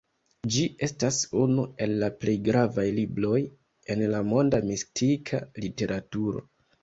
Ĝi 0.53 0.61
estas 0.85 1.17
unu 1.41 1.65
el 1.85 2.05
plej 2.23 2.33
gravaj 2.47 2.85
libroj 3.01 3.41
en 3.95 4.01
la 4.15 4.21
monda 4.33 4.63
mistika 4.73 5.43
literaturo. 5.67 6.43